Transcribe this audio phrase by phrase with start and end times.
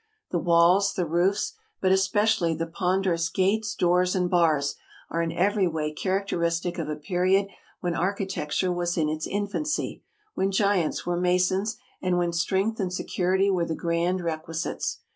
[0.31, 4.73] The walls, the roofs, but especially the ponderous gates, doors, and bars,
[5.11, 7.49] are in every way characteristic of a period
[7.81, 10.01] when architecture was in its infancy,
[10.33, 15.01] when giants were masons, and when strength and security were the grand requisites.